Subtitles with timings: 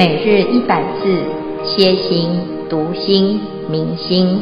[0.00, 1.22] 每日一百字，
[1.62, 2.30] 歇心、
[2.70, 4.40] 读心、明心，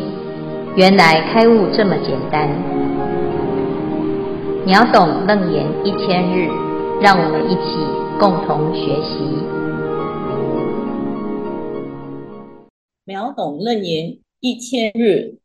[0.76, 2.48] 原来开悟这么简单。
[4.64, 6.48] 秒懂楞严一千日，
[7.00, 7.76] 让我们一起
[8.20, 9.18] 共同学习。
[13.04, 15.40] 秒懂楞严一千日，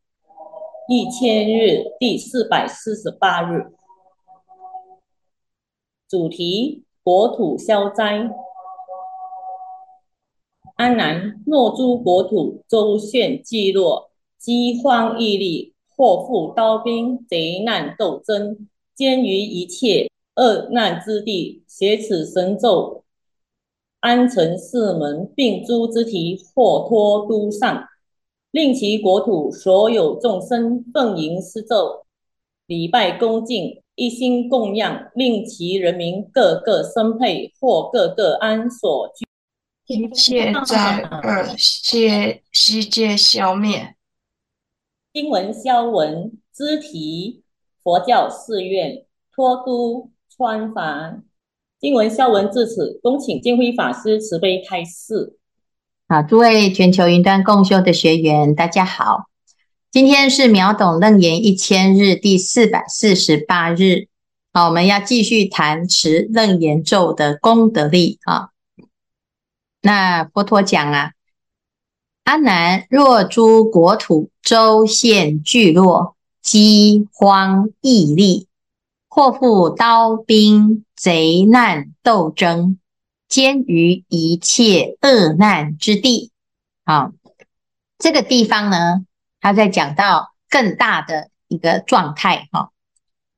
[0.88, 3.66] 一千日第四百四十八日，
[6.08, 8.30] 主题：国土消灾。
[10.74, 23.04] 安南若诸国土州县聚落，饥荒疫力，祸福刀兵，贼难斗争，兼于一切厄难之地，写此神咒，
[24.00, 27.84] 安城四门，并诸之体，获脱都上，
[28.50, 32.04] 令其国土所有众生奉迎施咒，
[32.66, 39.24] 礼拜恭敬，一心供养，令其人民个个生配，或个个安所居。
[39.86, 43.94] 一切灾厄皆悉皆消灭。
[45.12, 47.42] 经文消文知题：
[47.82, 49.04] 佛教寺院
[49.34, 51.22] 托都川房。
[51.78, 55.36] 经文消文至此，恭请净辉法师慈悲开示。
[56.08, 59.24] 好，诸位全球云端共修的学员，大家好。
[59.90, 64.08] 今天是秒懂楞严一千日第四百四十八日。
[64.50, 68.53] 好，我们要继续谈持楞严咒的功德力啊。
[69.86, 71.12] 那佛陀讲啊，
[72.22, 78.46] 阿难若诸国土州县聚落，饥荒疫痢，
[79.08, 82.78] 祸福刀兵，贼难斗争，
[83.28, 86.30] 兼于一切厄难之地。
[86.86, 87.12] 好，
[87.98, 89.04] 这个地方呢，
[89.38, 92.48] 他在讲到更大的一个状态。
[92.52, 92.70] 哈，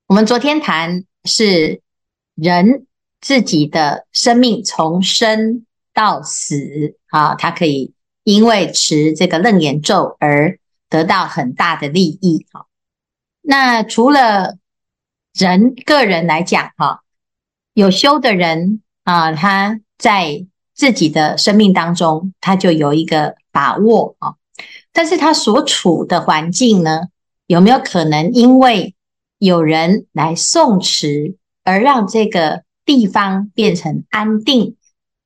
[0.06, 1.82] 我们昨天谈是
[2.36, 2.86] 人
[3.20, 5.66] 自己的生命从生。
[5.96, 10.58] 到死啊，他可以因为持这个楞严咒而
[10.90, 12.66] 得到很大的利益哈。
[13.40, 14.58] 那除了
[15.32, 17.00] 人个人来讲哈，
[17.72, 24.34] 有修的人啊，他在自己的生命当中，他就有一个把握啊。
[24.92, 27.04] 但是他所处的环境呢，
[27.46, 28.94] 有没有可能因为
[29.38, 34.75] 有人来诵持，而让这个地方变成安定？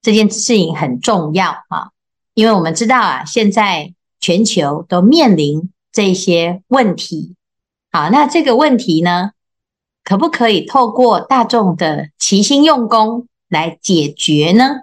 [0.02, 1.90] 这件事情很重要啊，
[2.32, 7.36] 因为我们知道啊，现在全球都面临这些问题。
[7.92, 9.32] 好，那这个问题呢，
[10.02, 14.80] 可不可以透过大众的齐心用功来解决呢？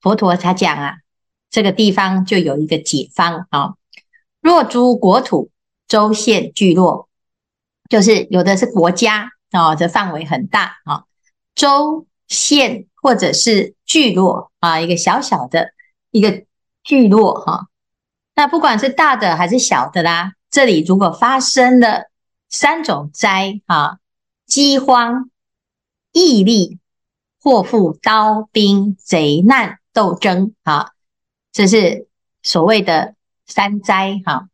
[0.00, 0.94] 佛陀他讲啊，
[1.50, 3.74] 这个地方就有一个解方啊。
[4.40, 5.50] 若诸国土
[5.88, 7.10] 州县聚落，
[7.90, 11.04] 就是有的是国家啊，这范围很大啊，
[11.54, 12.86] 州县。
[13.06, 15.68] 或者是聚落啊，一个小小的
[16.10, 16.42] 一个
[16.82, 17.68] 聚落哈。
[18.34, 22.10] 那不管是大的还是小的啦，这里如果发生了
[22.48, 23.98] 三种灾啊，
[24.44, 25.30] 饥荒、
[26.10, 26.78] 疫痢、
[27.40, 30.90] 祸福刀兵、贼难斗争啊，
[31.52, 32.08] 这是
[32.42, 33.14] 所谓的
[33.46, 34.48] 三灾哈。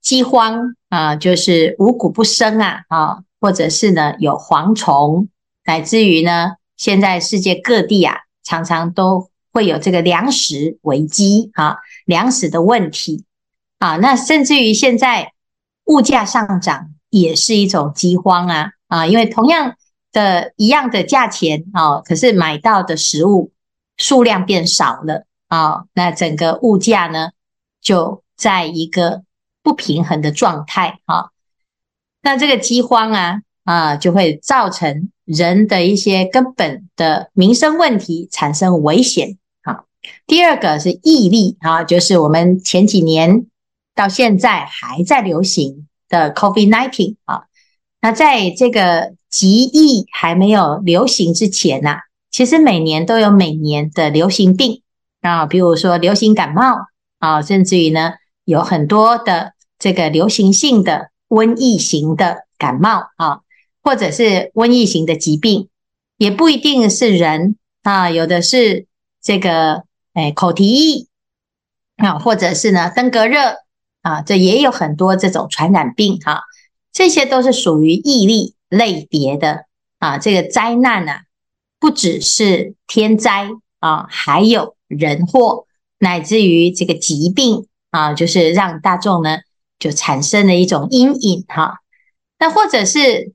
[0.00, 5.28] 饥荒啊，就是五谷不生啊啊，或者是呢有蝗虫，
[5.66, 6.52] 乃至于呢。
[6.80, 11.76] 现在世界各地啊，常常都会有这个粮食危机啊，
[12.06, 13.26] 粮食的问题
[13.78, 15.34] 啊，那甚至于现在
[15.84, 19.76] 物价上涨也是一种饥荒啊啊，因为同样
[20.10, 23.52] 的一样的价钱啊，可是买到的食物
[23.98, 27.32] 数量变少了啊，那整个物价呢
[27.82, 29.22] 就在一个
[29.62, 31.28] 不平衡的状态啊，
[32.22, 35.10] 那这个饥荒啊啊就会造成。
[35.32, 39.38] 人的一些根本的民生问题产生危险。
[39.62, 39.84] 好，
[40.26, 43.46] 第二个是疫痢啊，就是我们前几年
[43.94, 47.44] 到现在还在流行的 COVID-19 啊。
[48.00, 52.00] 那在这个极疫还没有流行之前呐，
[52.32, 54.82] 其实每年都有每年的流行病
[55.20, 56.74] 啊，比如说流行感冒
[57.20, 63.42] 啊，甚至于呢有很多的这个流行性的瘟疫型的感冒啊。
[63.82, 65.68] 或者是瘟疫型的疾病，
[66.18, 68.86] 也不一定是人啊，有的是
[69.22, 71.08] 这个哎口蹄疫
[71.96, 73.56] 啊，或者是呢登革热
[74.02, 76.42] 啊，这也有很多这种传染病哈、
[76.92, 79.64] 这些都是属于疫力类别的
[79.98, 80.18] 啊。
[80.18, 81.12] 这个灾难呢、
[81.78, 83.48] 不只是天灾
[83.78, 85.66] 啊，还有人祸，
[85.98, 89.38] 乃至于这个疾病啊，就是让大众呢
[89.78, 91.78] 就产生了一种阴影哈、
[92.38, 93.32] 那或者是。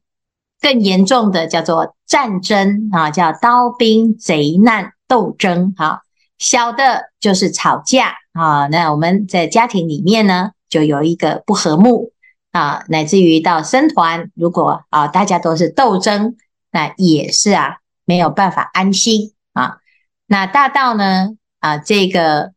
[0.66, 6.02] 更严重的叫做战争啊，叫刀兵贼难斗争哈。
[6.40, 8.66] 小的就是吵架啊。
[8.66, 12.14] 那我们在家庭里面呢，就有一个不和睦
[12.52, 16.36] 啊，乃至于到生团，如果啊大家都是斗争，
[16.72, 19.78] 那也是啊没有办法安心啊。
[20.26, 22.54] 那大到呢啊这个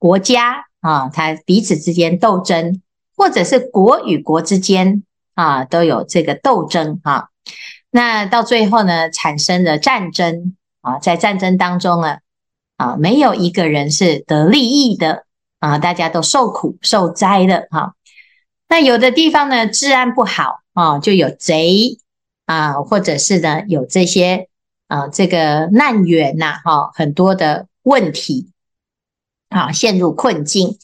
[0.00, 2.82] 国家啊，它彼此之间斗争，
[3.16, 5.04] 或者是国与国之间
[5.36, 7.28] 啊都有这个斗争啊。
[7.90, 12.18] 那到最后呢，产生了战争啊，在战争当中呢。
[12.78, 15.24] 啊，没有一个人是得利益的
[15.60, 17.94] 啊，大家都受苦受灾的哈。
[18.68, 21.98] 那有的地方呢，治安不好啊，就有贼
[22.46, 24.48] 啊，或者是呢，有这些
[24.88, 28.50] 啊，这个难源呐，哈，很多的问题
[29.50, 30.78] 啊，陷入困境。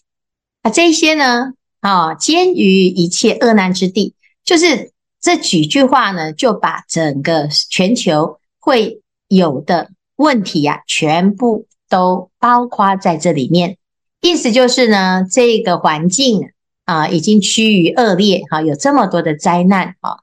[0.62, 4.14] 啊，这些呢，啊，兼于一切厄难之地，
[4.44, 11.66] 就是这几句话呢，就把整个全球会有的问题呀，全部。
[11.90, 13.78] 都包括在这里面，
[14.20, 16.50] 意思就是呢，这个环境
[16.84, 20.18] 啊，已经趋于恶劣哈，有这么多的灾难啊。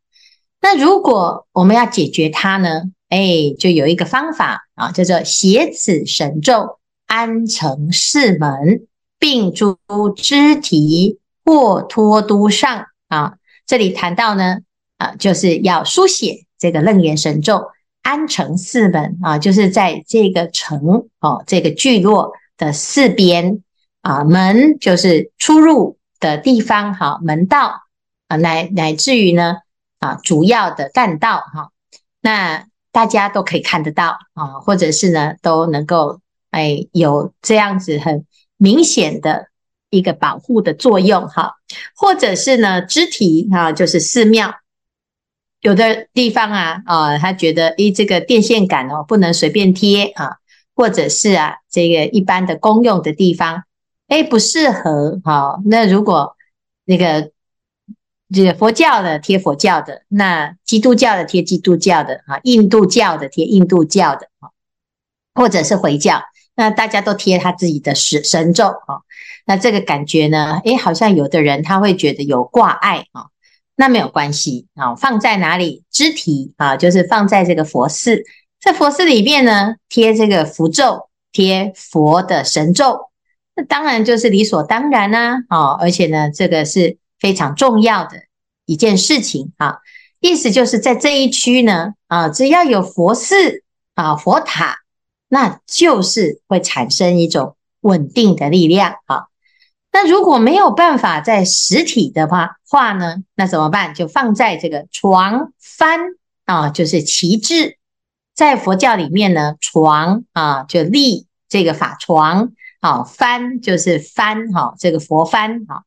[0.61, 6.77] 那如果我们要解决它呢，哎，就有一个方法啊，叫做写此神咒，
[7.07, 8.85] 安成四门，
[9.17, 9.75] 并诸
[10.15, 13.37] 支提或托都上啊。
[13.65, 14.59] 这里谈到呢，
[14.97, 17.63] 啊，就是要书写这个楞严神咒。
[18.01, 23.63] 安成四门啊，就是在这个城哦，这个聚落的四边
[24.01, 27.81] 啊，门就是出入的地方哈，门道
[28.27, 29.55] 啊，乃乃至于呢
[29.97, 31.71] 啊，主要的干道哈，
[32.21, 36.21] 那大家都可以看得到啊，或者是呢都能够
[36.51, 38.23] 哎有这样子很
[38.57, 39.47] 明显的
[39.89, 41.55] 一个保护的作用哈，
[41.95, 44.53] 或者是呢肢体哈，就是寺庙。
[45.65, 50.37] 有的地方啊，啊，他觉得，诶，这个电线杆哦，不能随便贴啊，
[50.75, 53.63] 或者是啊，这个一般的公用的地方，
[54.07, 55.59] 诶，不适合哈。
[55.65, 56.35] 那如果
[56.85, 57.31] 那个
[58.31, 64.53] 这个佛教的贴佛教的，那基督教的贴基督教的啊，印度教的贴印度教的啊，
[65.33, 66.21] 或者是回教，
[66.55, 69.01] 那大家都贴他自己的神神咒啊，
[69.47, 73.29] 那这个感觉呢，诶，好像有的人他会觉得有挂碍啊。
[73.75, 75.83] 那没有关系啊，放在哪里？
[75.91, 78.23] 肢体啊，就是放在这个佛寺，
[78.61, 83.09] 在佛寺里面呢，贴这个符咒，贴佛的神咒，
[83.55, 88.21] 那当然就是理所当然啦啊，而且呢，这个是非常重要的
[88.65, 89.79] 一件事情啊。
[90.21, 93.63] 意思就是在这一区呢啊，只要有佛寺
[93.93, 94.77] 啊、佛塔，
[95.27, 99.27] 那就是会产生一种稳定的力量啊。
[99.95, 103.93] 那如果没有办法在实体的话话呢，那怎么办？
[103.93, 107.77] 就放在这个床幡啊，就是旗帜。
[108.33, 112.51] 在佛教里面呢，床啊就立这个法床，
[112.81, 115.85] 啊幡就是幡哈、这个佛幡哈、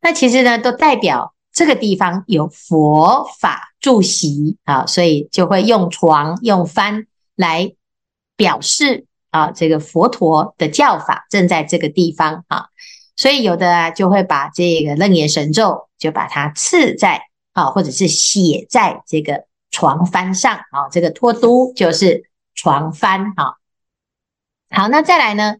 [0.00, 7.04] 那其实呢，都代表这个地方有佛法住席啊，所以就会用床用幡
[7.36, 7.74] 来
[8.36, 12.68] 表示啊，这个佛陀的教法正在这个地方啊。
[13.24, 17.22] 所以有的啊，就会把这个楞严神咒就把它刺在
[17.54, 20.90] 啊，或者是写在这个床幡上啊。
[20.92, 23.54] 这个托都就是床幡啊。
[24.68, 25.56] 好，那再来呢？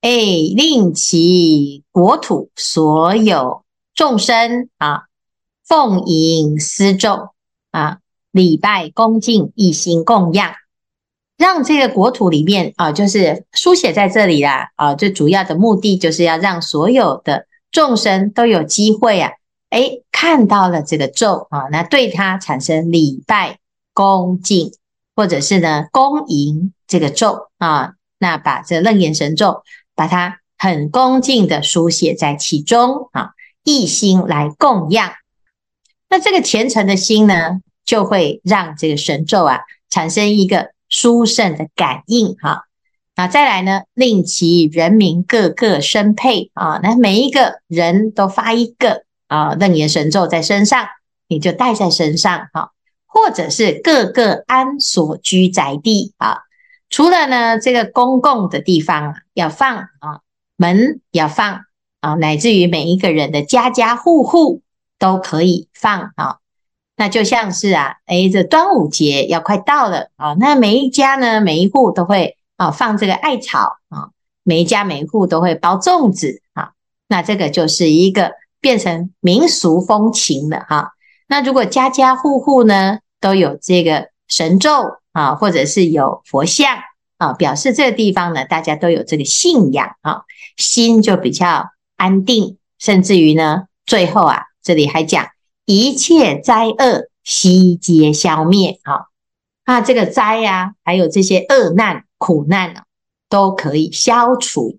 [0.00, 3.64] 哎，令其国土所有
[3.96, 5.06] 众生啊，
[5.66, 7.30] 奉迎思咒
[7.72, 7.98] 啊，
[8.30, 10.54] 礼拜恭敬，一心供养。
[11.38, 19.30] 让这个国土里面啊，就是书写在这里啦啊，最主要的目的就是要让所有的众生都有机会啊，
[19.70, 23.60] 诶，看到了这个咒啊，那对他产生礼拜
[23.94, 24.72] 恭敬，
[25.14, 29.62] 或者是呢恭迎这个咒啊，那把这楞严神咒，
[29.94, 33.30] 把它很恭敬的书写在其中啊，
[33.62, 35.12] 一心来供养，
[36.08, 40.72] 那这个虔诚的心呢，就会让这个神咒啊产生一个。
[40.98, 42.64] 殊胜的感应哈，
[43.14, 50.88] 那再来呢，令其人民个个身佩啊，那每一个人都发一个啊楞严神咒在身上，
[51.28, 52.72] 你就带在身上哈，
[53.06, 56.38] 或者是个个安所居宅地啊，
[56.90, 60.20] 除了呢这个公共的地方要放啊，
[60.56, 61.60] 门要放
[62.00, 64.62] 啊，乃至于每一个人的家家户户
[64.98, 66.38] 都可以放啊。
[66.98, 74.10] 那就像是啊，诶，这端午节要快到了啊，那每一家呢，每一户都会啊放这个艾草啊，
[74.42, 76.72] 每一家每一户都会包粽子啊，
[77.06, 80.90] 那这个就是一个变成民俗风情了哈。
[81.28, 86.78] 那如果家家户户呢都有这个神咒啊，或者是有佛像
[87.18, 90.22] 啊，表示这个地方呢，大家都有这个信仰啊，
[90.56, 95.28] 心就比较安定，甚至于呢，最后啊，这里还讲
[95.70, 99.08] 一切灾厄悉皆消灭啊，
[99.66, 102.84] 那这个灾呀、啊，还有这些厄难苦难呢、啊，
[103.28, 104.78] 都可以消除，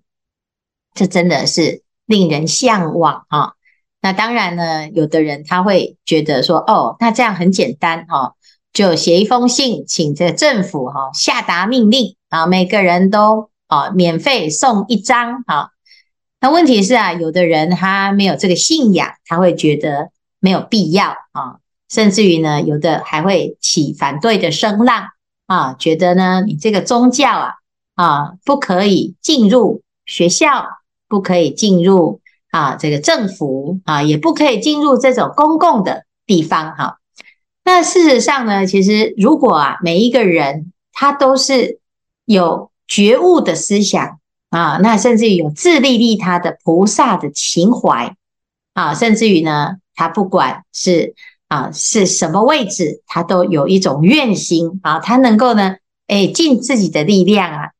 [0.92, 3.52] 这真的是令人向往啊。
[4.00, 8.34] 那当然呢，有的人他会觉得说，哦，那这样很简单哈，
[8.72, 15.70] 就写一封信，请这个政府哈下达命令啊，每个人都啊免费送一张哈。
[16.40, 25.04] 那问题是啊，有的人他没有这个信仰，他会觉得没有必要啊，甚至于呢，有的还会起反对的声浪
[25.46, 27.54] 啊，觉得呢，你这个宗教啊
[27.94, 30.66] 啊不可以进入学校，
[31.08, 32.20] 不可以进入。
[32.52, 36.98] 啊，这个政府啊，也不可以进入这种公共的地方哈。
[37.62, 41.78] 那事实上呢，其实如果啊，每一个人他都是
[42.24, 44.18] 有觉悟的思想
[44.48, 48.16] 啊，那甚至于有自利利他的菩萨的情怀
[48.74, 51.14] 啊，甚至于呢，他不管是
[51.48, 57.70] 啊是什么位置，他都有一种愿心啊，他能够呢，诶，尽自己的力量啊。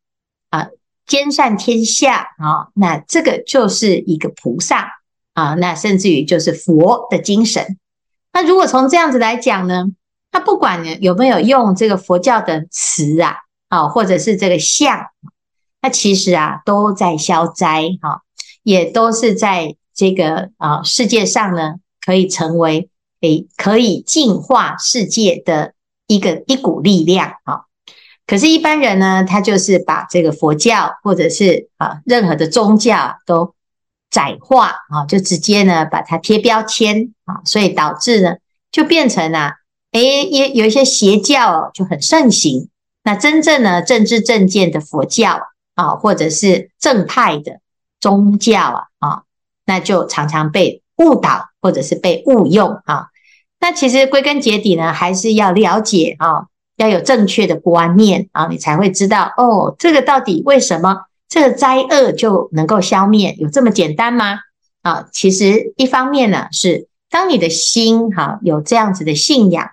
[0.51, 0.69] 啊
[1.07, 5.01] 兼善天下啊，那这个就是一个菩萨
[5.35, 7.79] 啊，那甚至于就是佛的精神。
[8.33, 9.87] 那如果从这样子来讲呢，
[10.31, 13.39] 他不管有没有用这个佛教的词啊，
[13.69, 15.07] 啊，或者是这个相，
[15.83, 18.23] 那其实啊都在消灾哈，
[18.63, 22.89] 也都是在这个啊世界上呢，可以成为
[23.21, 25.75] 诶可以净化世界的
[26.07, 27.63] 一个一股力量啊。
[28.27, 33.55] 可是，一般人呢，他就是把这个佛教或者是啊任何的宗教都
[34.09, 38.37] 窄化啊，就直接呢把它贴标签啊，所以导致呢
[38.71, 39.57] 就变成啊，
[39.91, 42.69] 诶也有一些邪教就很盛行。
[43.03, 47.59] 那真正呢正知正见的佛教啊，或者是正派的
[47.99, 49.23] 宗教啊啊，
[49.67, 53.07] 那就常常被误导或者是被误用啊。
[53.59, 56.47] 那其实归根结底呢，还是要了解啊。
[56.77, 63.37] 要有正确的观念啊，你才会知道哦，这个到底为什么这个灾厄就能够消灭？
[63.39, 64.39] 有这么简单吗？
[64.81, 69.73] 啊，其实一方面呢，是当你的心哈有这样子的信仰，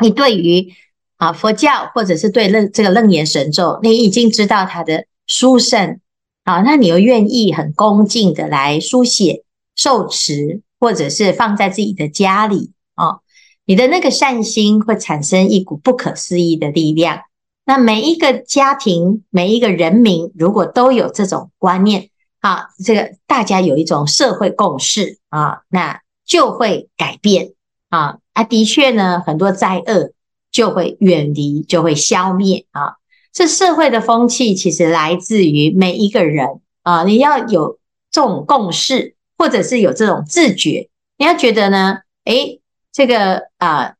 [0.00, 0.74] 你对于
[1.18, 6.00] 啊佛教或者是对楞这个楞严神咒，你已经知道它的殊胜
[6.42, 9.44] 啊，那你又愿意很恭敬的来书写、
[9.78, 13.20] 受持，或者是放在自己的家里啊。
[13.64, 17.22] 你的那个善心会产生一股不可思议的力量。
[17.64, 22.08] 那每一个家庭、每一个人民，如果都有这种观念
[22.40, 27.52] 啊，这个大家有一种社会共识啊，那就会改变
[27.90, 28.18] 啊。
[28.32, 30.12] 啊，的确呢，很多灾厄
[30.50, 32.94] 就会远离，就会消灭啊。
[33.34, 37.78] 这社会的风气其实来自于每一个人啊，你要有
[38.10, 42.60] 这种共识，或者是有这种自觉，你要觉得呢，诶。
[42.90, 43.94] 这个啊、呃，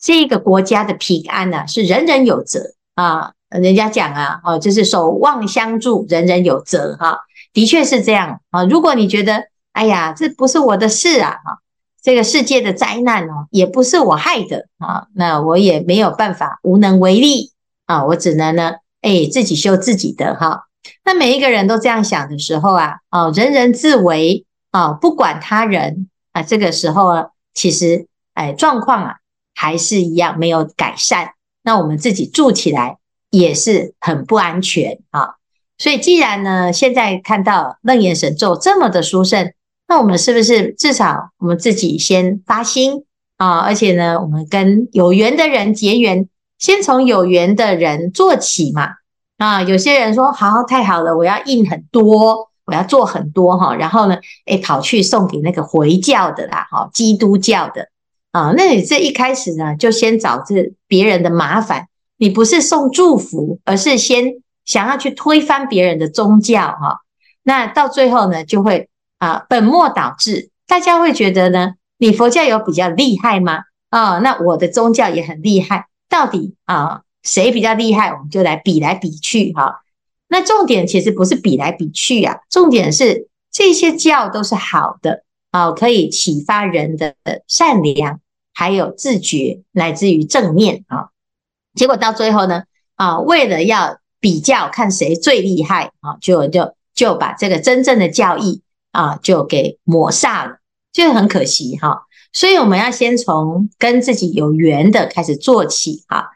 [0.00, 3.32] 这个国家的平安呢、啊，是人人有责啊。
[3.48, 7.20] 人家讲啊，哦，就是守望相助，人人有责哈、
[7.52, 8.64] 的确是这样啊。
[8.64, 11.58] 如果你觉得，哎呀，这不是我的事啊，哈，
[12.02, 17.52] 这个世界的灾难哦，也不是我害的啊，那我也没有办法，无能为力
[17.86, 20.64] 啊，我只能呢，哎，自己修自己的哈、
[21.04, 28.08] 那每一个人都这样想的时候啊，哦，人人自危啊，不管他人啊，这个时候呢，其实。
[28.36, 29.14] 哎，状况啊，
[29.54, 31.34] 还是一样没有改善。
[31.62, 32.98] 那我们自己住起来
[33.30, 35.36] 也是很不安全啊。
[35.78, 39.52] 所以，既然呢，现在看到楞严神咒这么的殊胜，
[39.86, 43.04] 那我们是不是至少我们自己先发心
[43.36, 43.60] 啊？
[43.60, 46.28] 而且呢，我们跟有缘的人结缘，
[46.58, 48.94] 先从有缘的人做起嘛。
[49.38, 53.74] 啊，有些人说好，太好了，我要印很多，我要做很多哈。
[53.74, 54.16] 然后呢，
[54.46, 57.88] 哎，跑去送给那个回教的啦，哈，基督教的。
[58.32, 66.98] 啊，那你这一开始呢，就先找这别人的麻烦，你不是送祝福，而是先想要去推翻别人的宗教哈。
[67.44, 73.60] 那到最后呢，就会啊本末倒置，大家会觉得呢，你佛教有比较厉害吗？
[73.90, 78.08] 啊，那我的宗教也很厉害，到底啊谁比较厉害？
[78.08, 79.83] 我们就来比来比去哈。
[80.28, 87.14] 那重点其实不是比来比去啊，重点是这些教都是好的啊，可以启发人的
[87.46, 88.20] 善良。
[88.56, 91.08] 还有自觉，乃至于正念啊，
[91.74, 92.62] 结果到最后呢
[92.94, 98.62] 啊，为了要比较看谁最厉害啊，就就就把这个真正的教义
[98.92, 100.58] 啊，就给抹煞了，
[100.92, 102.02] 就很可惜哈。
[102.32, 106.26] 所以我们要先从跟自己有缘的开始做起啊。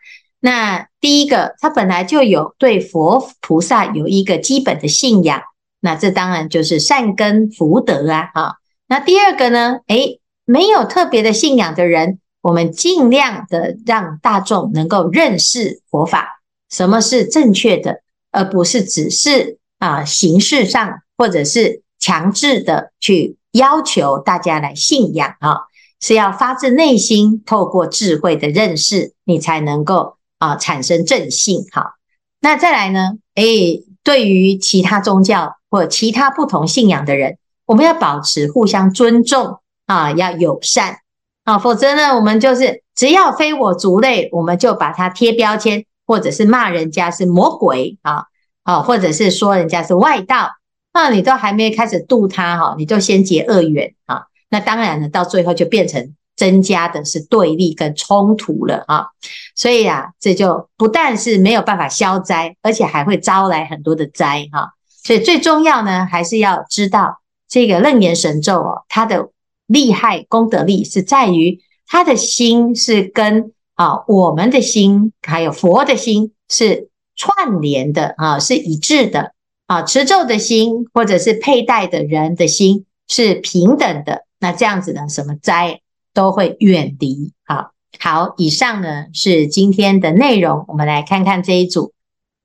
[0.41, 5.43] 那第一个，他本来就有对佛菩萨有一个基本的信仰，
[5.81, 8.55] 那这当然就是善根福德啊啊。
[8.87, 16.41] 那第二个呢，诶，没有特别的信仰的人，我们尽量的让大众能够认识佛法，
[16.71, 25.63] 什么是正确的，而不是只是啊形式上或者是强制的去要求大家来信仰啊，
[26.01, 31.67] 是要发自内心，透过智慧的认识，你才能够啊产生正性。
[31.73, 31.93] 好，
[32.41, 33.13] 那再来呢？
[33.35, 40.99] 诶，对于其他宗教或其他不同信仰的人，我们要保持互相尊重啊，要友善
[41.45, 48.25] 啊，否则呢，我们就是只要非我族类，我们就把它贴标签，或者是骂人家是魔鬼啊，
[48.63, 50.51] 啊，或者是说人家是外道。
[50.95, 59.09] 那你都还没开始度他哈，你就先结恶缘啊，那当然呢，到最后就变成增加的是对立跟冲突了啊。
[59.55, 64.71] 所以啊，这就不但是没有办法消灾，而且还会招来很多的灾哈。
[65.05, 69.31] 所以最重要呢，还是要知道这个楞严神咒哦，它的
[69.67, 79.33] 厉害功德力是在于他的心是跟啊我们的心还有佛的心是串联的啊，是一致的。
[79.69, 85.83] 啊，持咒的心，或者是佩戴的人的心是平等的，那这样子呢，什么灾
[86.19, 87.33] 都会远离。
[87.45, 91.95] 好，好，以上呢是今天的内容，我们来看看这一组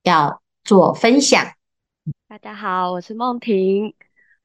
[0.04, 1.44] 要做分享。
[2.28, 3.92] 大家好，我是梦婷，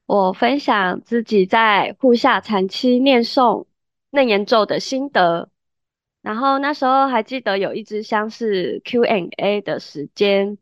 [0.04, 3.66] 我分享自己在护下禅期念诵
[4.10, 5.48] 楞严咒的心得。
[6.22, 10.58] 然后那时候还记得有一支香是 Q&A 的时间。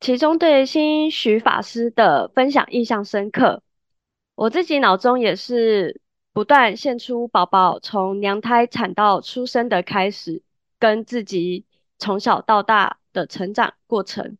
[0.00, 3.62] 其中对新许法师的分享印象深刻，
[4.34, 6.00] 我自己脑中也是
[6.32, 10.42] 不断献出宝宝从娘胎产到出生的开始，
[10.78, 11.66] 跟自己
[11.98, 14.38] 从小到大的成长过程。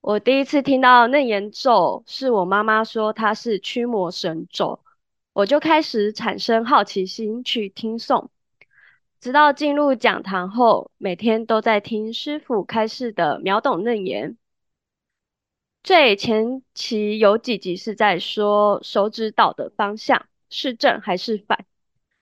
[0.00, 4.78] 我第一次听到嫩言咒，是我妈妈说它是驱魔神咒，
[5.32, 8.28] 我就开始产生好奇心去听诵，
[9.18, 14.38] 直到进入讲堂后，每天都在听师傅开示的秒懂嫩言。
[15.82, 21.66] 最前期有几集是在说手指导的方向是正还是反，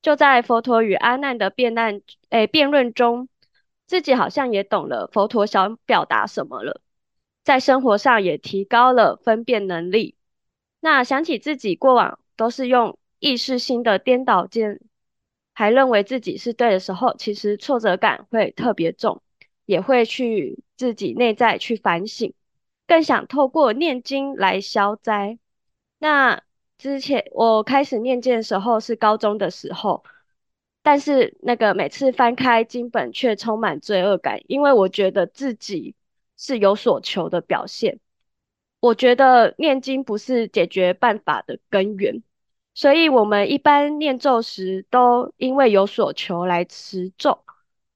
[0.03, 3.29] 就在佛陀与阿难的辩论，诶，辩论中，
[3.87, 6.81] 自己好像也懂了佛陀想表达什么了，
[7.43, 10.17] 在生活上也提高了分辨能力。
[10.81, 14.81] 那想起自己过往都是用意识心的颠倒见，
[15.55, 19.23] 还认为自己是对的时候，其实挫折感会特别重，
[19.65, 22.35] 也会去自己内在去反省。
[22.87, 25.39] 更想透过念经来消灾。
[25.99, 26.43] 那
[26.79, 30.05] 之前我开始念经的时候是高中的时候，
[30.83, 35.95] 但是那个每次翻开经本却充满罪恶感，因为我觉得自己
[36.37, 38.01] 是有所求的表现。
[38.81, 42.23] 我觉得念经不是解决办法的根源，
[42.75, 47.39] 所以我们一般念咒时都因为有所求来持咒。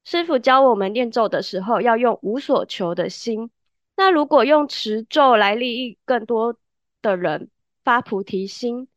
[0.03, 3.51] 师傅教我们念咒的时候要用无所求的心。
[3.95, 6.55] 那如果用持咒来利益更多
[7.03, 7.51] 的人
[7.89, 8.87] 发菩提心，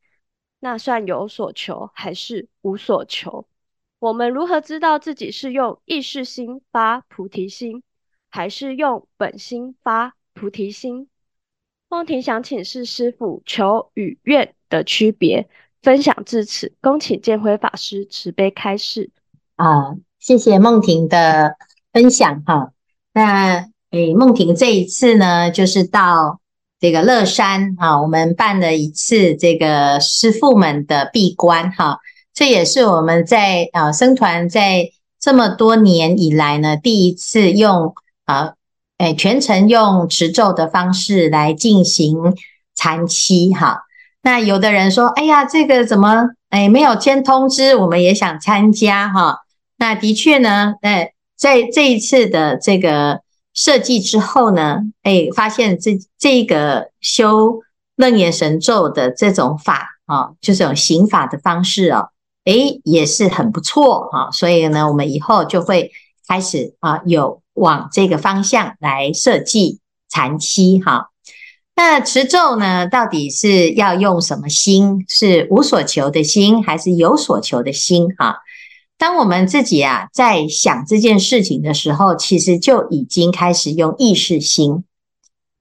[0.61, 3.47] 那算有所求还是无所求？
[3.99, 7.83] 我们如何知道自己是用意识心发菩提心，
[8.29, 11.09] 还是用本心发菩提心？
[11.89, 15.49] 梦婷想请示师父，求与愿的区别。
[15.81, 19.11] 分享至此，恭请建辉法师慈悲开示。
[19.57, 21.57] 啊，谢谢梦婷的
[21.95, 22.75] 分享哈。
[23.15, 23.73] 那。
[23.93, 26.41] 诶，梦婷这一次呢，就是到
[26.83, 32.01] 这个乐山啊，我们办了一次这个师父们的闭关哈，
[32.35, 34.91] 这也是我们在啊僧团在
[35.21, 38.55] 这么多年以来呢，第一次用啊，
[38.99, 42.17] 诶全程用持咒的方式来进行
[42.75, 43.83] 禅七哈。
[44.21, 49.43] 那有的人说，哎呀，这个怎么诶没有先通知，我们也想参加哈。
[49.77, 53.21] 那的确呢，诶在这一次的这个。
[53.55, 57.61] 设计之后呢，哎，发现这这个修
[57.97, 62.09] 楞严神咒的这种法啊，就这种行法的方式哦，
[62.45, 64.31] 哎，也是很不错啊。
[64.31, 65.93] 所以呢，我们以后就会
[66.27, 71.11] 开始啊，有往这个方向来设计禅期哈。
[71.75, 75.05] 那持咒呢，到底是要用什么心？
[75.09, 78.09] 是无所求的心，还是有所求的心？
[78.17, 78.39] 哈。
[79.03, 84.85] 当我们自己啊在想这件事情的时候，其实就已经开始用意识心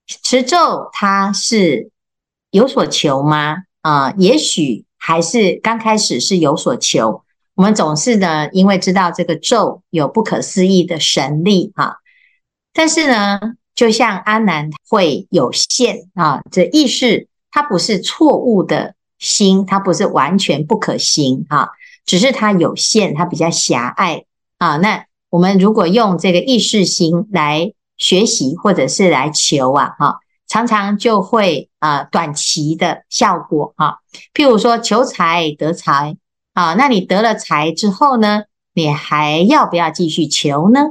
[0.05, 1.89] 持咒，它是
[2.51, 3.63] 有所求吗？
[3.81, 7.23] 啊、也许还是刚开始是有所求。
[7.55, 11.97] 我们总是呢，因为知道这个咒有不可思议的神力哈，
[12.71, 13.39] 但是呢，
[13.73, 21.69] 就像阿南会有限啊，这意识它不是错误的心，它不是完全不可行啊，
[22.05, 24.25] 只是它有限，它比较狭隘
[24.57, 24.77] 啊。
[24.77, 33.97] 那我们如果用这个意识心来学习或者是来求啊，哈，常常就会啊短期的效果啊。
[34.33, 36.17] 譬如说求财得财
[36.53, 40.81] 啊，那你得了财之后呢，你还要不要继续求呢？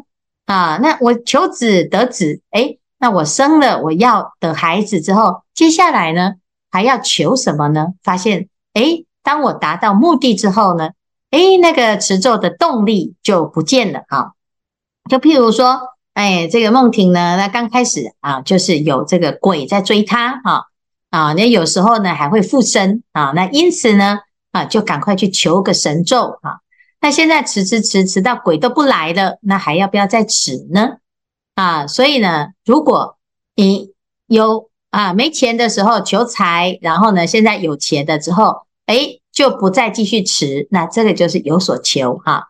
[0.46, 6.34] 啊，那我求子得子，诶，那我生了我要的孩子之后，接下来呢，
[6.70, 7.88] 还要求什么呢？
[8.02, 10.90] 发现，诶，当我达到目的之后呢，
[11.30, 14.32] 诶，那个持咒的动力就不见了啊。
[15.08, 15.80] 就譬如说，
[16.14, 20.66] 哎，这个梦婷呢，那刚开始啊，就是有这个鬼在追她哈
[21.10, 24.18] 啊，那有时候呢还会附身啊，那因此呢
[24.52, 26.58] 啊，就赶快去求个神咒啊。
[27.00, 30.98] 那现在持持持持到鬼都不来了，那还要不要再持呢？
[31.54, 33.16] 啊，所以呢，如果
[33.56, 33.92] 你
[34.26, 42.44] 有啊没钱的时候求财，然后呢现在有钱的之后，哎，就不再继续持，那这个就是有所求哈。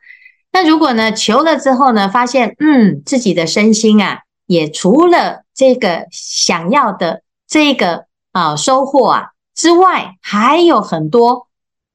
[0.52, 11.46] 那如果呢求了之后呢，发现嗯自己的身心啊，也除了这个想要的这个啊收获啊之外，还有很多。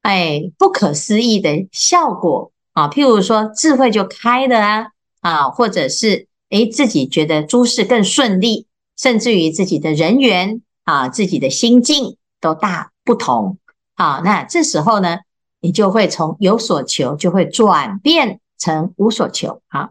[0.02, 2.88] 哎，不可思议的效果啊！
[2.88, 4.86] 譬如说，智慧就开了啊
[5.22, 13.58] 啊，或者是哎，自己觉得诸事更顺利，甚至于自己的人缘啊，自己的心境都大不同
[13.96, 14.22] 好。
[14.24, 15.20] 那这时候呢，
[15.62, 19.90] 你就会从有所求，就会转变成无所求啊。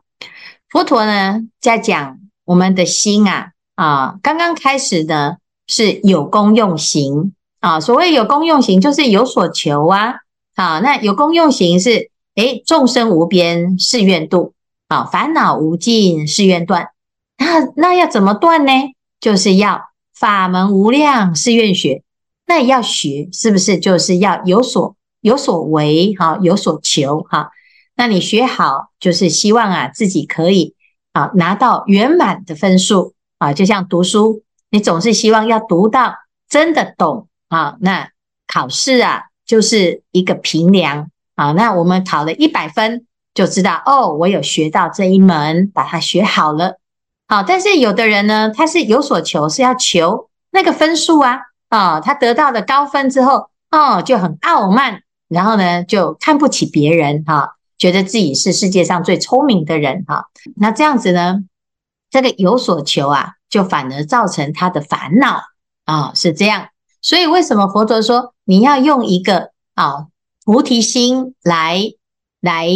[0.69, 5.37] 佛陀呢，在讲我们的心啊啊，刚刚开始呢
[5.67, 7.33] 是有功用行。
[7.61, 10.17] 啊，所谓有功用行，就是有所求啊。
[10.55, 14.53] 好，那有功用行是，诶，众生无边誓愿度，
[14.89, 16.91] 啊，烦恼无尽誓愿断。
[17.39, 18.73] 那那要怎么断呢？
[19.19, 19.81] 就是要
[20.15, 22.03] 法门无量誓愿学。
[22.47, 26.15] 那要学，是不是就是要有所有所为？
[26.19, 27.51] 哈，有所求哈。
[27.97, 30.75] 那你学好，就是希望啊，自己可以
[31.13, 33.53] 啊拿到圆满的分数啊。
[33.53, 36.15] 就像读书，你总是希望要读到
[36.49, 37.29] 真的懂。
[37.49, 38.11] 啊，那
[38.47, 41.11] 考试啊，就是一个评量。
[41.37, 46.79] 啊，那我们考了一百分，就知道哦，我有学到这一门，把它学好了。
[47.27, 51.41] 好，但是有的人呢，他是有所求，是要求那个分数啊。
[51.75, 60.27] 啊，他得到了高分之后，哦，就很傲慢，然后呢，就看不起别人，哈，觉得自己是世界上最聪明的人，哈。
[60.55, 61.41] 那这样子呢，
[62.13, 65.41] 这个有所求啊，就反而造成他的烦恼
[65.85, 66.69] 啊，是这样。
[67.03, 70.07] 所以，为什么佛陀说你要用一个啊
[70.45, 71.81] 菩提心来
[72.41, 72.69] 来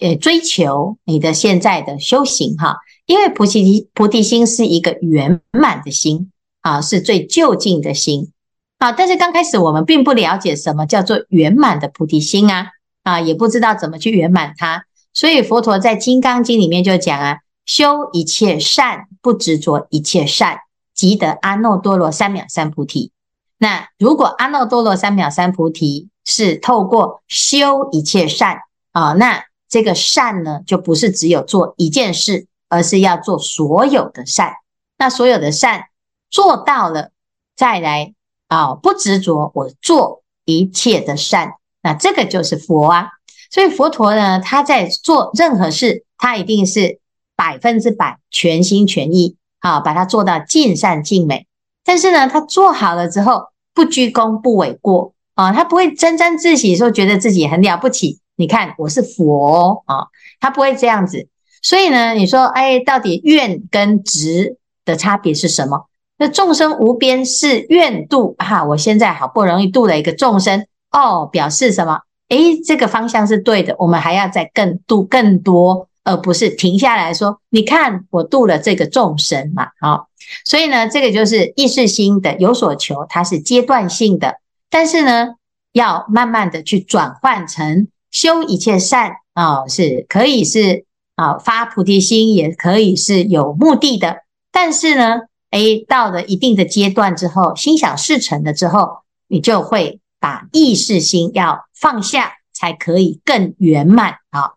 [0.00, 2.78] 呃追求你的现在的修行哈？
[3.06, 6.32] 因为菩提菩提心是一个圆满的心
[6.62, 8.32] 啊，是最究竟的心
[8.80, 8.90] 啊。
[8.90, 12.72] 但是刚开始我们并不了解什么叫做圆满的菩提心啊
[13.04, 14.84] 啊，也不知道怎么去圆满它。
[15.12, 20.58] 所以佛陀在《金刚经》里面就讲啊：修一切善，不执着一切善，
[20.92, 23.12] 即得阿耨多罗三藐三菩提。
[23.58, 28.58] 那如果阿耨多罗三藐三菩提是透过修一切善
[28.92, 34.54] 啊，那这个善呢，就不是只有做一件事，而是要做所有的善。
[34.96, 35.86] 那所有的善
[36.30, 37.10] 做到了，
[37.56, 38.14] 再来
[38.50, 43.06] 啊，不执着我做一切的善，那这个就是佛啊。
[43.48, 46.98] 所以佛陀呢，他在做任何事，他一定是
[47.36, 51.46] 百分之百全心全意啊，把它做到尽善尽美。
[51.84, 58.18] 但是呢，他做好了之后，不居功不诿过啊，他不会沾沾自喜，说觉得自己很了不起。
[58.34, 60.08] 你看我是佛啊，
[60.40, 61.28] 他不会这样子。
[61.62, 65.89] 所以呢，你说，哎，到底愿跟执的差别是什么？
[66.20, 72.00] 那众生无边誓愿度哈，我现在好不容易度了一个众生哦，表示什么？
[72.28, 75.88] 哎，这个方向是对的，我们还要再更度更多。
[76.02, 80.08] 而不是停下来说，你看我度了这个众生嘛，好，
[80.46, 84.36] 所以呢，这个就是意识心的有所求，它是阶段性的，
[84.70, 85.34] 但是呢，
[85.72, 104.52] 要慢慢的去转换成修一切善啊，是可以是啊发菩提心，也可以是有目的的，但是呢，诶，到了一定的阶段之后，心想事成了之后，你就会把意识心要放下，才可以更圆满啊。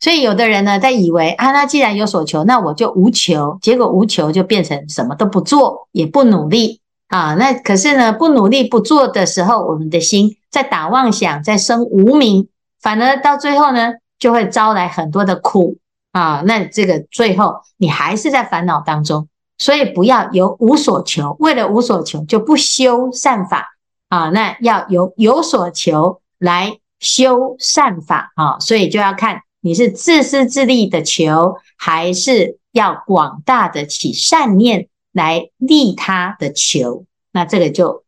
[0.00, 3.58] 所以有的人呢，在以为啊，那既然有所求，那我就无求。
[3.60, 7.34] 结果无求就变成什么都不做，也不努力啊。
[7.34, 12.48] 那可是呢，不努力不做的时候，我们的心在打妄想，在生无明，
[12.80, 15.78] 反而到最后呢，就会招来很多的苦
[16.12, 19.26] 啊，那这个最后你还是在烦恼当中，
[19.58, 23.76] 所以不要有无所求，为了无所求就不修善法
[24.08, 38.04] 啊，那要有有所求来修善法啊，所以就要看你是自私自利的求，还是要广大的起善念来利他的求，那这个就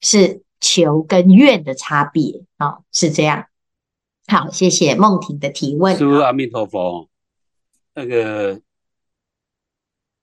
[0.00, 3.46] 是求跟愿的差别啊，是这样。
[4.26, 5.96] 好，谢谢梦婷的提问。
[6.22, 7.08] 阿弥陀佛。
[7.94, 8.60] 那个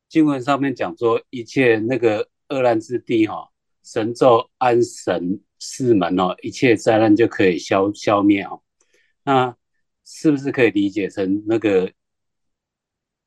[0.08, 3.50] 经文上面讲说，一切那个恶难之地哈，
[3.84, 8.62] 神咒安神四门哦，一切灾难就可以消消灭哦。
[9.24, 9.56] 那
[10.06, 11.92] 是不是可以理解成那个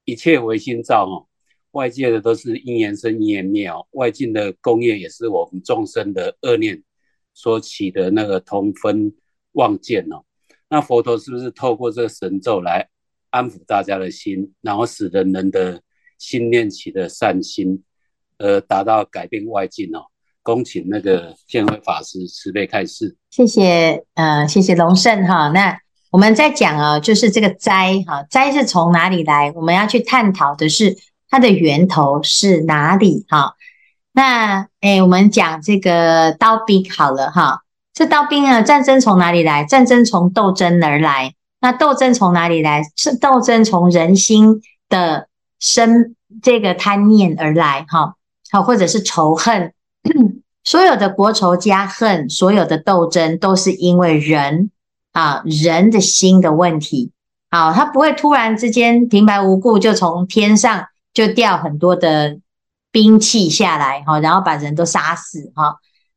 [0.05, 1.27] 一切唯心造哦？
[1.73, 6.83] 外界的都是因缘生因缘灭哦，外境的功业也是我们众生的恶念
[7.35, 9.15] 所起的那个同分
[9.53, 10.25] 妄见哦。
[10.71, 12.89] 那佛陀是不是透过这个神咒来？
[13.31, 15.83] 安抚大家的心，然后使得人的
[16.19, 17.83] 心念起的善心，
[18.39, 20.03] 呃，达到改变外境哦。
[20.43, 23.17] 恭请那个见辉法师慈悲开示。
[23.31, 25.49] 谢谢，呃，谢谢龙胜哈。
[25.49, 25.79] 那
[26.11, 29.53] 我们在讲啊，就是这个灾哈，灾是从哪里来？
[29.55, 30.97] 我们要去探讨的是
[31.29, 33.55] 它的源头是哪里哈。
[34.13, 37.63] 那诶，我们讲这个刀兵好了哈。
[37.93, 39.65] 这刀兵啊，战争从哪里来？
[39.65, 41.35] 战争从斗争而来。
[41.61, 42.83] 那斗争从哪里来？
[42.97, 45.28] 是斗争从人心的
[45.61, 48.15] 生这个贪念而来，哈，
[48.51, 49.73] 好，或者是仇恨，
[50.65, 54.71] 所有的国仇家恨，所有的斗争都是因为人
[55.13, 57.13] 啊，人的心的问题，
[57.51, 62.39] 好，他不会突然之间平白无故就从天上就掉很多的
[62.91, 65.77] 兵器下来，哈，然后把人都杀死，哈，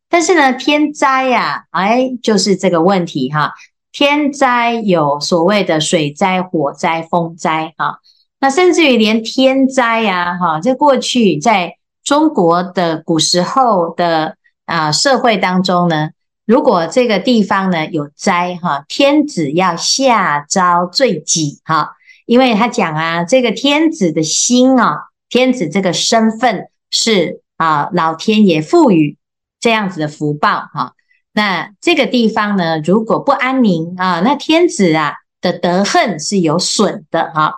[0.10, 3.54] 但是呢，天灾呀，哎，就是这个问题，哈。
[3.94, 7.96] 天灾有所谓的水灾、火灾、风灾啊，
[8.42, 16.10] 那甚至于连天灾呀，哈，在过去在中国的古时候的啊社会当中呢，
[16.48, 21.92] 如果这个地方呢有灾哈，天子要下诏罪己哈，
[22.26, 24.98] 因为他讲啊，这个天子的心啊，
[25.30, 29.18] 天子这个身份是啊老天爷赋予
[29.60, 30.94] 这样子的福报哈。
[31.32, 37.54] 那这个地方呢，如果不安宁啊，那天子啊的德恨是有损的哈。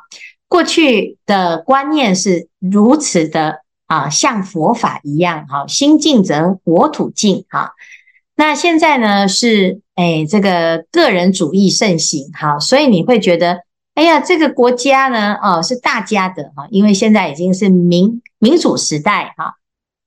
[0.54, 7.74] 过去的观念是如此的啊，像佛法一样哈，心净则国土净哈。
[8.36, 13.62] 那现在呢是哎，这个个人主义盛行哈，所以你会觉得
[13.96, 19.56] 哎呀，这个国家呢哦是大家的哈，因为现在已经是民民主时代哈。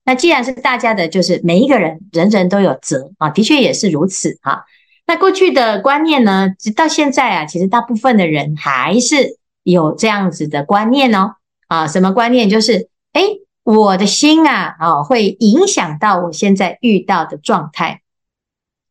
[0.05, 4.65] 那既然是大家的，就是每一个人，人人都有责啊，的确也是如此哈。
[5.09, 11.35] 那过去的观念呢，直到现在啊，其实大部分的人还是有这样子的观念哦。
[11.67, 12.49] 啊，什么观念？
[12.49, 13.23] 就是哎，
[13.65, 18.03] 我的心啊，啊，会影响到我现在遇到的状态。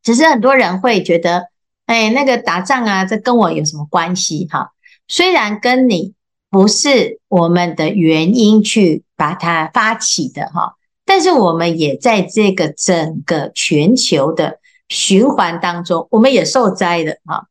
[0.04, 1.48] 只是很多人会觉得，
[1.86, 4.48] 哎，那个打仗啊，这跟我有什么关系？
[4.52, 4.74] 哈，
[5.08, 6.14] 虽然跟你
[6.50, 10.76] 不是我们的原因去把它发起的哈。
[11.06, 14.60] 但是我们也在这个整个全球的
[14.90, 17.48] 循环当中，我们也受灾的哈。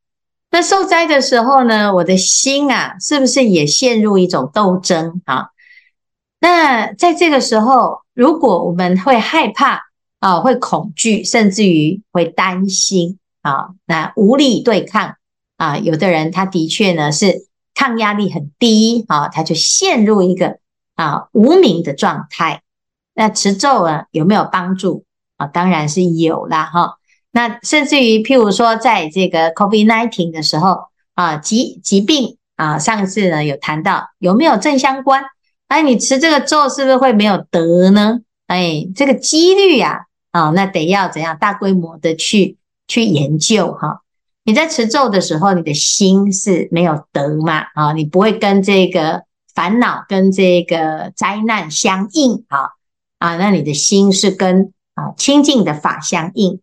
[0.54, 5.48] 那受灾的时候呢，我的心啊，是不是也陷入一种斗争啊？
[6.38, 9.82] 那在这个时候，如果我们会害怕
[10.20, 15.16] 啊，会恐惧，甚至于会担心啊，那无力对抗
[15.56, 20.58] 啊，有的人他的确呢是抗压力很低啊，他就陷入一个
[20.94, 22.62] 啊无明的状态。
[23.12, 25.04] 那持咒啊有没有帮助
[25.36, 25.48] 啊？
[25.48, 26.98] 当然是有啦哈。
[27.36, 35.24] 那甚至于譬如说，在这个 COVID-19 的时候啊，疾疾病啊，上次呢有谈到有没有正相关？
[35.66, 38.20] 哎，你持这个咒是不是会没有得呢？
[38.46, 44.02] 哎，这个几率呀，啊，那得要怎样大规模的去去研究哈。
[44.44, 47.64] 你在持咒的时候，你的心是没有得嘛？
[47.74, 52.68] 啊，你不会跟这个烦恼跟这个灾难相应啊。
[53.18, 56.60] 啊，那你的心是跟啊清净的法相应，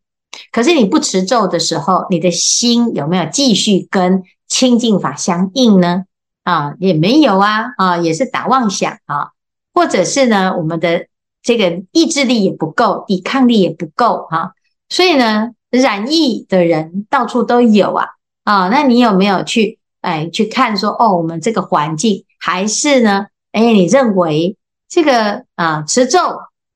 [0.51, 6.03] 可是你不持咒的时候，你的心有没有继续跟清净法相应呢？
[6.43, 9.29] 啊，也没有啊，啊，也是打妄想啊，
[9.73, 11.05] 或者是呢，我们的
[11.43, 14.51] 这个意志力也不够，抵抗力也不够啊，
[14.89, 18.07] 所以呢，染疫的人到处都有啊，
[18.43, 23.27] 啊，那你有没有去哎去看说，哦，我们这个环境还是呢？
[23.51, 24.57] 哎，你认为
[24.89, 26.19] 这个啊持咒？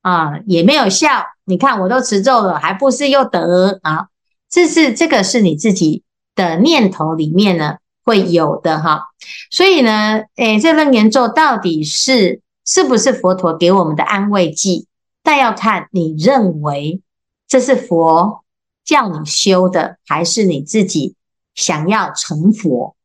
[0.02, 1.08] 啊，也没有效。
[1.46, 4.08] 你看，我都持咒了，还不是又得啊？
[4.50, 6.02] 这是这个是你自己
[6.34, 9.04] 的念头里面呢，会有的哈。
[9.50, 14.88] 所以呢，诶，这楞严咒到底是是不是佛陀给我们的安慰剂？
[15.22, 17.00] 但要看你认为
[17.46, 18.44] 这是佛
[18.84, 21.14] 叫你修的，还是你自己
[21.54, 22.96] 想要成佛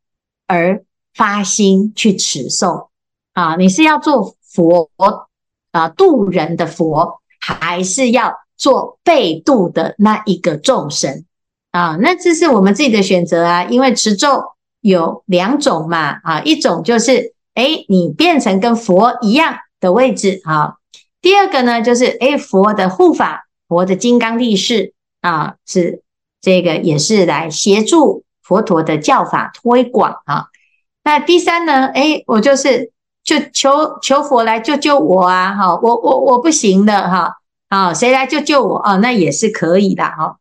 [0.48, 2.88] 而发心去持诵
[3.34, 3.56] 啊？
[3.56, 4.90] 你是要做佛
[5.72, 11.26] 啊度人的佛，还是要做被度的那一个众生
[11.72, 11.98] 啊？
[12.00, 13.64] 那这是我们自己的选择啊。
[13.66, 14.42] 因为持咒
[14.80, 20.76] 有两种嘛啊，一种就是诶，你变成跟佛一样的位置啊。
[21.22, 26.02] 第二个呢，就是诶，佛的护法，佛的金刚力士啊，是
[26.40, 30.46] 这个也是来协助佛陀的教法推广啊。
[31.04, 32.92] 那第三呢，诶，我就是
[33.32, 35.56] 就求求佛来救救我啊！
[35.56, 37.38] 哈，我我我不行的哈，
[37.70, 38.98] 啊，谁来救救我啊？
[38.98, 40.36] 那也是可以的哈。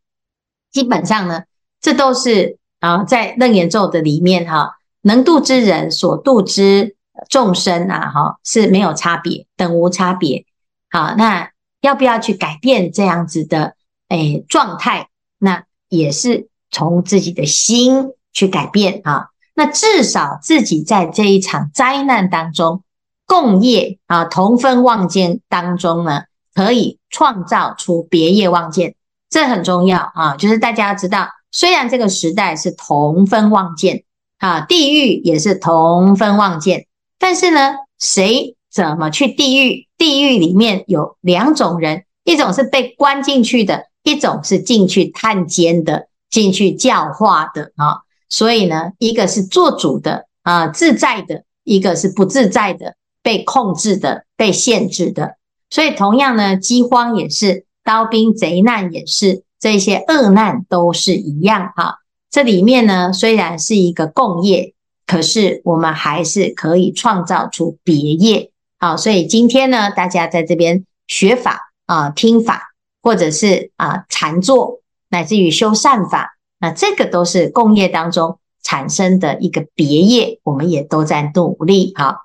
[0.73, 1.45] 基本上呢，
[1.81, 4.73] 这都是啊，在楞严咒的里面哈，
[5.03, 6.97] 能度之人所度之
[7.29, 10.45] 众生啊，哈，是没有差别，等无差别。
[10.91, 11.49] 好，那
[11.83, 13.77] 要不要去改变这样子的
[14.09, 15.07] 诶状态？
[15.39, 19.29] 那也是从自己的心去改变啊。
[19.55, 22.83] 那至少自己在这一场灾难当中
[23.27, 26.23] 共业啊，同分妄见当中呢，
[26.55, 28.95] 可以创造出别业妄见，
[29.29, 30.37] 这很重要啊。
[30.37, 34.05] 就是大家要知道，虽然这个时代是同分妄见
[34.39, 36.87] 啊，地狱也是同分妄见，
[37.19, 38.57] 但是呢，谁？
[38.73, 39.89] 怎么去地狱？
[39.99, 48.03] 地狱里面有两种人，一种是被关进去的，一种是进去探监的，进去教化的啊。
[48.31, 55.37] 所以呢，一个是做主的啊，自在的；一个是不自在的，被控制的，被限制的。
[55.69, 61.99] 所以同样呢，饥荒也是，刀兵贼难也是，这些恶难都是一样哈。
[62.31, 64.75] 这里面呢，虽然是一个共业，
[65.07, 68.53] 可是我们还是可以创造出别业。
[68.79, 72.71] 好，所以今天呢，大家在这边学法啊、听法，
[73.03, 81.93] 或者是啊禅坐，乃至于修善法，那这个都是共业当中产生的一个别业，我们也都在努力。
[81.97, 82.17] 好，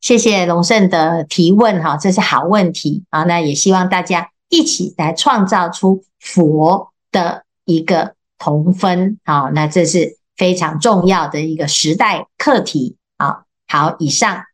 [0.00, 3.24] 谢谢龙胜的提问，哈，这是好问题啊。
[3.24, 12.96] 那也希望大家一起来创造出佛的一个同分，啊，那这是非常重要的一个时代课题。
[13.16, 14.44] 啊，好，以上。